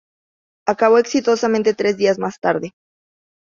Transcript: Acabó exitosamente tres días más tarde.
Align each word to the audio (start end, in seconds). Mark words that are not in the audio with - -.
Acabó 0.67 0.97
exitosamente 0.97 1.75
tres 1.75 1.95
días 1.95 2.17
más 2.17 2.39
tarde. 2.39 2.73